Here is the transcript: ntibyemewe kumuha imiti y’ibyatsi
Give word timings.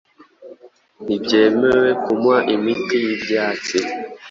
ntibyemewe 1.03 1.89
kumuha 2.03 2.39
imiti 2.55 2.95
y’ibyatsi 3.05 3.77